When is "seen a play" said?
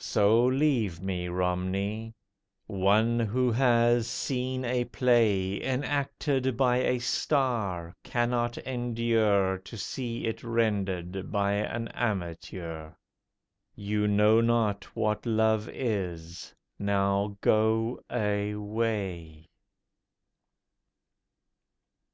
4.06-5.64